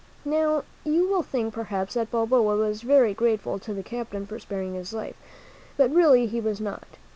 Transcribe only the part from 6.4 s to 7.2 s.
was not.